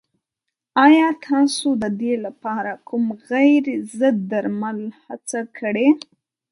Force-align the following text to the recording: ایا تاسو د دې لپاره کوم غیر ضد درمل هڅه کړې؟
ایا 0.85 1.07
تاسو 1.27 1.67
د 1.81 1.83
دې 2.01 2.13
لپاره 2.25 2.71
کوم 2.87 3.05
غیر 3.29 3.65
ضد 3.97 4.17
درمل 4.31 4.79
هڅه 5.03 5.39
کړې؟ 5.57 5.87